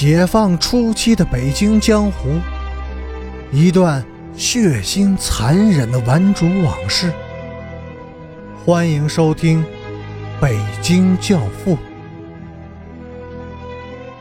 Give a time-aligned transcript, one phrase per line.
[0.00, 2.40] 解放初期的北京江湖，
[3.52, 4.02] 一段
[4.34, 7.12] 血腥残忍的顽主往事。
[8.64, 9.62] 欢迎收听
[10.40, 11.76] 《北京教父》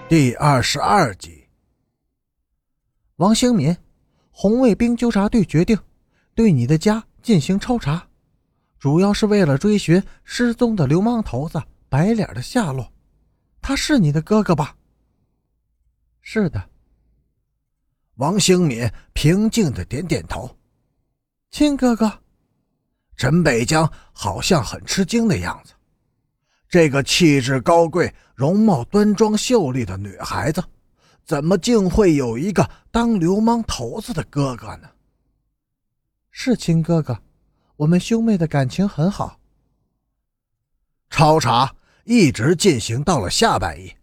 [0.09, 1.45] 第二十二集。
[3.15, 3.73] 王兴敏，
[4.31, 5.79] 红卫兵纠察队决定
[6.35, 8.05] 对你的家进行抽查，
[8.77, 12.91] 主要是为了追寻失踪的流氓头子白脸的下落。
[13.61, 14.75] 他是你的哥哥吧？
[16.31, 16.63] 是的，
[18.17, 20.55] 王兴敏平静的点点头。
[21.49, 22.21] 亲哥哥，
[23.17, 25.73] 陈北江好像很吃惊的样子。
[26.67, 30.63] 这个气质高贵、容貌端庄秀丽的女孩子，
[31.25, 34.87] 怎么竟会有一个当流氓头子的哥哥呢？
[36.29, 37.19] 是亲哥哥，
[37.75, 39.39] 我们兄妹的感情很好。
[41.09, 43.98] 抄查一直进行到了下半夜。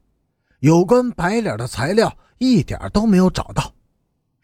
[0.60, 3.72] 有关白脸的材料一点都没有找到，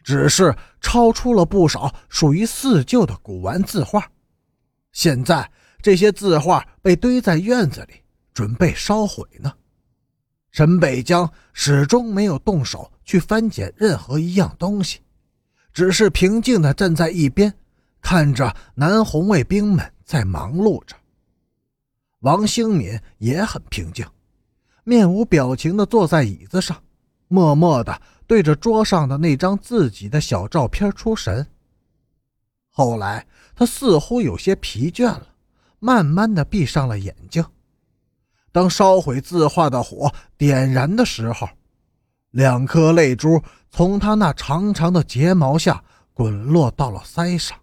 [0.03, 4.09] 只是抄出了不少属于四旧的古玩字画。
[4.91, 5.49] 现在
[5.81, 7.95] 这些字画被堆在院子里，
[8.33, 9.51] 准备烧毁呢。
[10.51, 14.99] 陈北江始终没有动手去翻捡任何一样东西，
[15.73, 17.51] 只是平静地站在一边，
[18.01, 20.95] 看着南红卫兵们在忙碌着。
[22.19, 24.05] 王兴敏也很平静。
[24.83, 26.81] 面无表情地坐在椅子上，
[27.27, 31.45] 默默地对着桌上的那张自己的小照片出神。
[32.69, 35.27] 后来，他似乎有些疲倦了，
[35.79, 37.45] 慢慢地闭上了眼睛。
[38.51, 41.47] 当烧毁字画的火点燃的时候，
[42.31, 47.57] 两颗泪珠从他那长长的睫毛下滚落到了腮上。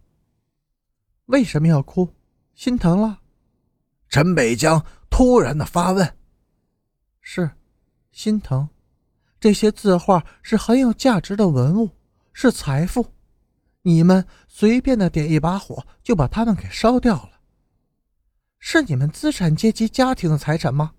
[1.26, 2.08] 为什么要哭？
[2.54, 3.18] 心疼了？
[4.08, 6.16] 陈北江突然的发问。
[7.32, 7.48] 是，
[8.10, 8.68] 心疼。
[9.38, 11.88] 这些字画是很有价值的文物，
[12.32, 13.06] 是财富。
[13.82, 17.40] 你们随便的点一把火，就把它们给烧掉了。
[18.58, 20.92] 是你们资产阶级家庭的财产吗？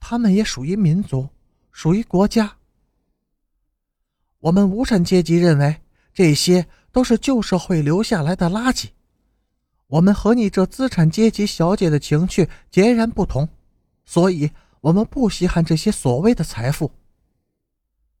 [0.00, 1.28] 他们也属于民族，
[1.70, 2.56] 属于国家。
[4.38, 5.76] 我们无产阶级认为
[6.14, 8.88] 这些都是旧社会留下来的垃圾。
[9.88, 13.46] 我们和你这资产阶级小姐的情趣截然不同，
[14.06, 14.50] 所以。
[14.86, 16.92] 我们不稀罕这些所谓的财富。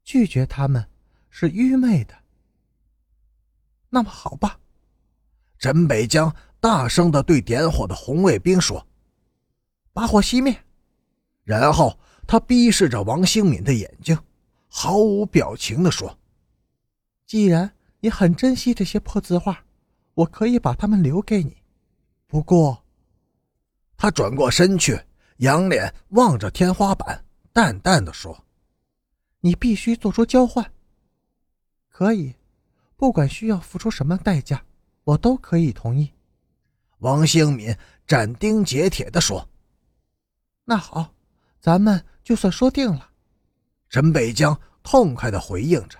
[0.02, 0.84] 拒绝他们
[1.30, 2.14] 是愚昧的。
[3.88, 4.58] 那么好吧，
[5.60, 8.84] 陈北江大声的对点火的红卫兵说
[9.94, 10.64] ：“把火熄灭。”
[11.44, 14.18] 然后他逼视着王兴敏的眼睛，
[14.66, 16.18] 毫无表情的说
[17.26, 19.64] ：“既然你很珍惜这些破字画，
[20.14, 21.58] 我可以把它们留给你。
[22.26, 22.82] 不过，
[23.96, 25.00] 他转过身去。”
[25.38, 28.44] 仰脸望着天花板，淡淡的说
[29.40, 30.72] ：“你必须做出交换。
[31.88, 32.34] 可以，
[32.96, 34.64] 不管需要付出什么代价，
[35.04, 36.10] 我都可以同意。”
[37.00, 37.76] 王兴敏
[38.06, 39.46] 斩钉截铁的说
[40.64, 41.12] ：“那好，
[41.60, 43.10] 咱们就算说定了。”
[43.90, 45.98] 陈北江痛快的回应着：“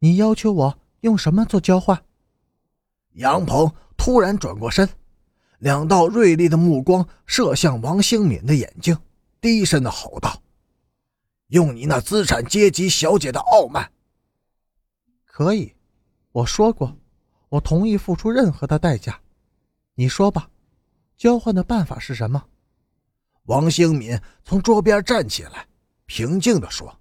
[0.00, 2.02] 你要求我用什么做交换？”
[3.16, 4.88] 杨鹏突然转过身。
[5.62, 8.98] 两道锐利的目光射向王兴敏的眼睛，
[9.40, 10.42] 低声的吼道
[11.54, 13.92] ：“用你那资产阶级小姐的傲慢。”
[15.24, 15.72] 可以，
[16.32, 16.96] 我说过，
[17.48, 19.20] 我同意付出任何的代价。
[19.94, 20.50] 你说吧，
[21.16, 22.44] 交换的办法是什么？
[23.44, 25.68] 王兴敏从桌边站起来，
[26.06, 26.98] 平静地说：“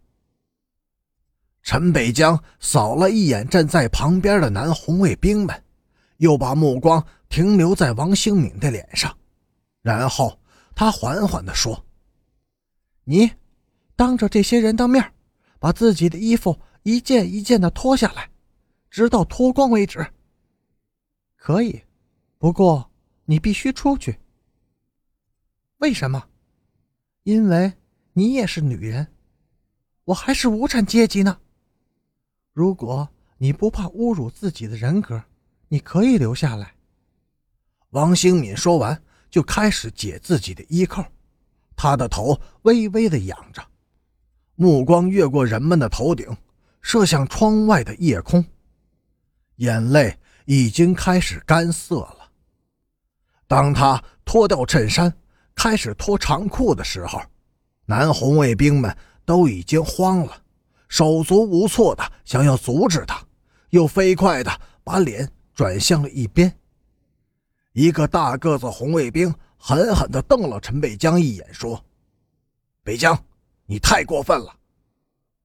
[1.64, 5.64] 陈北江扫了一眼站在旁边的男红卫兵们。”
[6.18, 9.18] 又把目光停留在王兴敏的脸上，
[9.82, 10.38] 然后
[10.76, 11.86] 他缓缓地说
[13.06, 13.32] ：“你
[13.96, 15.14] 当着这些人的面，
[15.58, 18.30] 把自己的衣服一件一件的脱下来，
[18.90, 20.06] 直到脱光为止。
[21.38, 21.82] 可以，
[22.38, 22.92] 不过
[23.24, 24.20] 你必须出去。
[25.78, 26.22] 为什么？
[27.24, 27.72] 因为
[28.12, 29.08] 你也是女人，
[30.04, 31.40] 我还是无产阶级呢。
[32.52, 33.08] 如果
[33.38, 35.24] 你不怕侮辱自己的人格。”
[35.74, 36.76] 你可以留下来。
[37.92, 41.04] 王兴敏说完，就开始解自己的衣扣，
[41.76, 43.62] 他的头微微的仰着，
[44.56, 46.26] 目光越过人们的头顶，
[46.82, 48.44] 射向窗外的夜空，
[49.58, 52.32] 眼泪已经开始干涩了。
[53.46, 55.14] 当他脱掉衬衫，
[55.54, 57.22] 开始脱长裤的时候，
[57.86, 58.96] 男红卫兵们
[59.26, 60.42] 都已经慌了，
[60.88, 63.22] 手足无措的想要阻止他，
[63.72, 65.30] 又飞快的把脸。
[65.54, 66.52] 转向了一边，
[67.74, 71.82] 一个大个子红卫兵狠狠地瞪了陈北江一眼，说
[72.84, 73.18] ：“北江，
[73.66, 74.54] 你太过分了！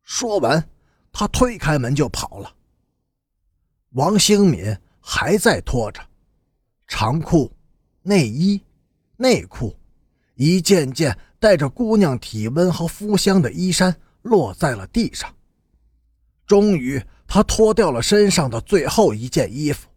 [0.03, 0.69] 说完，
[1.13, 2.53] 他推开门就跑了。
[3.91, 6.01] 王兴敏还在拖着，
[6.87, 7.53] 长裤、
[8.03, 8.61] 内衣、
[9.17, 9.77] 内裤，
[10.35, 15.33] 一件件带着姑娘体温和肤香的衣衫落在了地上。
[16.47, 19.89] 终于，他脱掉了身上的最后一件衣服，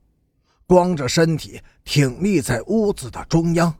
[0.69, 3.73] 光着身体挺立在屋子的中央。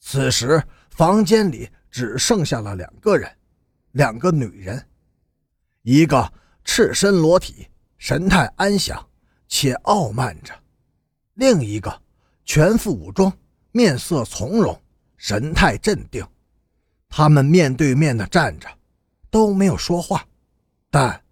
[0.00, 3.30] 此时，房间里只剩下了两个人，
[3.90, 4.82] 两个女人，
[5.82, 6.32] 一个
[6.64, 7.68] 赤身裸体。
[7.98, 9.06] 神态安详
[9.48, 10.54] 且傲慢着，
[11.34, 12.00] 另一个
[12.44, 13.30] 全副武装，
[13.72, 14.80] 面色从容，
[15.16, 16.26] 神态镇定。
[17.10, 18.68] 他们面对面的站着，
[19.30, 20.24] 都没有说话，
[20.90, 21.22] 但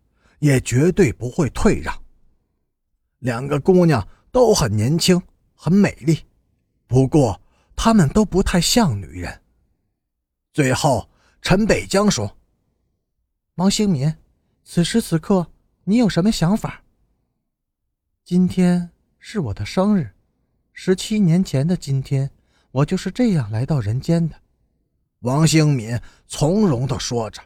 [0.40, 1.96] 也绝对不会退让。
[3.20, 4.06] 两个姑娘
[4.36, 5.18] 都很年轻，
[5.54, 6.22] 很美丽，
[6.86, 7.40] 不过
[7.74, 9.40] 她们都不太像女人。
[10.52, 11.08] 最后，
[11.40, 12.36] 陈北江说
[13.56, 14.14] ：“王兴民，
[14.62, 15.50] 此时此刻。”
[15.84, 16.82] 你有什么想法？
[18.26, 20.12] 今天是我的生日，
[20.74, 22.30] 十七年前的今天，
[22.72, 24.38] 我就是这样来到人间的。
[25.20, 27.40] 王兴敏从容的说着。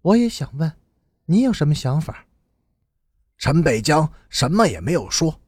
[0.00, 0.72] 我也想问，
[1.26, 2.24] 你有什么想法？
[3.36, 5.38] 陈北江什么也没有说。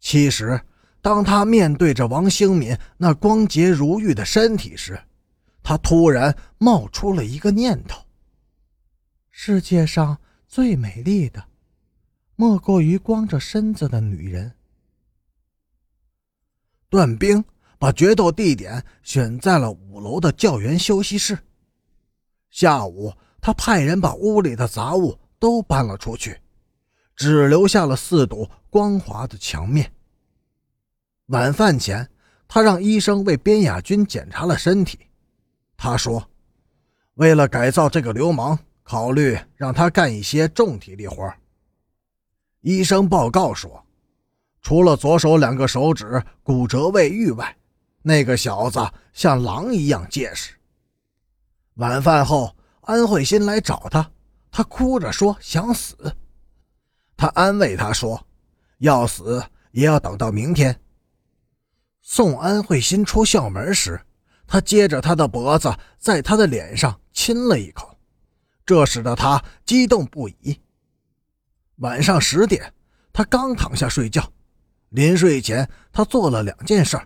[0.00, 0.60] 其实，
[1.00, 5.00] 当他面对着王兴敏那光洁如玉的身体时，
[5.62, 8.00] 他突然冒出了一个念头：
[9.30, 10.18] 世界上。
[10.48, 11.44] 最美丽的，
[12.36, 14.50] 莫过于光着身子的女人。
[16.88, 17.44] 段兵
[17.80, 21.36] 把决斗地点选在了五楼的教员休息室。
[22.48, 26.40] 下午，他派人把屋里的杂物都搬了出去，
[27.16, 29.90] 只留下了四堵光滑的墙面。
[31.26, 32.08] 晚饭前，
[32.46, 35.00] 他让医生为边亚军检查了身体。
[35.76, 36.30] 他说
[37.14, 38.56] ：“为了改造这个流氓。”
[38.88, 41.28] 考虑让他干一些重体力活。
[42.60, 43.84] 医生报告说，
[44.62, 47.56] 除了左手两个手指骨折未愈外，
[48.02, 48.78] 那个小子
[49.12, 50.54] 像狼一样结实。
[51.74, 54.08] 晚饭后，安慧心来找他，
[54.52, 55.96] 他哭着说想死。
[57.16, 58.26] 他安慰他说，
[58.78, 59.42] 要死
[59.72, 60.78] 也要等到明天。
[62.02, 64.00] 宋安慧心出校门时，
[64.46, 67.98] 他接着他的脖子，在他的脸上亲了一口。
[68.64, 70.60] 这使得他激动不已。
[71.76, 72.72] 晚上十点，
[73.12, 74.32] 他刚躺下睡觉。
[74.90, 77.00] 临睡前，他做了两件事：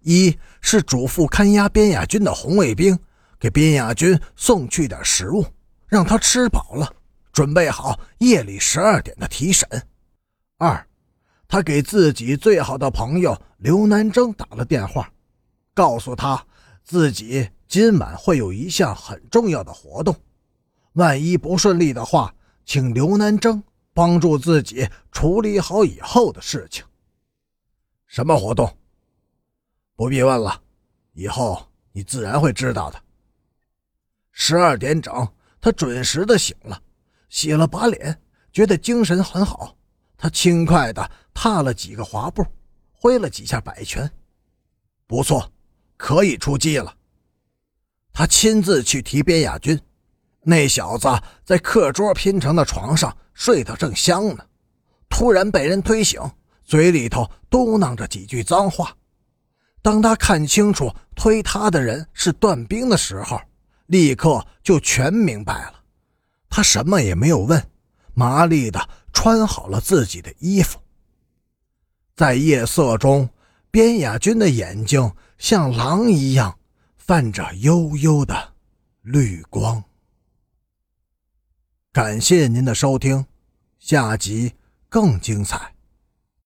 [0.00, 2.98] 一是嘱咐看押边雅军的红卫兵
[3.38, 5.46] 给边雅军送去点食物，
[5.86, 6.92] 让他吃饱了，
[7.36, 9.68] 准备好夜里十二点的提审；
[10.56, 10.88] 二，
[11.46, 15.12] 他给自己最好的朋友刘南征打了电话，
[15.74, 16.42] 告诉他
[16.82, 20.16] 自己今晚会有一项很重要的活动。
[20.94, 22.34] 万一不顺利的话，
[22.64, 23.62] 请刘南征
[23.92, 26.82] 帮助自己处理好以后的事情。
[28.06, 28.74] 什么活动？
[29.94, 30.62] 不必问了，
[31.12, 32.98] 以后你自然会知道的。
[34.32, 35.28] 十二点整，
[35.60, 36.80] 他准时的醒了，
[37.28, 38.20] 洗了把脸，
[38.52, 39.76] 觉得精神很好。
[40.16, 42.44] 他轻快的踏了几个滑步，
[42.92, 44.10] 挥了几下摆拳，
[45.06, 45.52] 不错，
[45.96, 46.96] 可以出击了。
[48.12, 49.78] 他亲自去提边亚军。
[50.42, 51.08] 那小子
[51.44, 54.46] 在课桌拼成的床上睡得正香呢，
[55.08, 56.20] 突然被人推醒，
[56.64, 58.96] 嘴里头嘟囔着几句脏话。
[59.82, 63.40] 当他看清楚推他的人是段兵的时候，
[63.86, 65.75] 立刻就全明白了。
[66.48, 67.70] 他什么也没有问，
[68.14, 70.80] 麻利的穿好了自己的衣服。
[72.14, 73.28] 在夜色中，
[73.70, 76.58] 边雅君的眼睛像狼一样，
[76.96, 78.54] 泛着幽幽的
[79.02, 79.84] 绿光。
[81.92, 83.26] 感谢您的收听，
[83.78, 84.54] 下集
[84.88, 85.75] 更精彩。